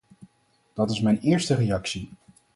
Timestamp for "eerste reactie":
1.19-2.09